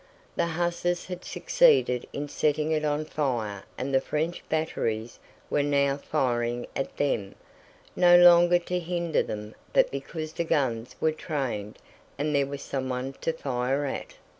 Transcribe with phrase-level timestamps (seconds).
[0.35, 5.97] The hussars had succeeded in setting it on fire and the French batteries were now
[5.97, 7.35] firing at them,
[7.95, 11.77] no longer to hinder them but because the guns were trained
[12.17, 14.15] and there was someone to fire at.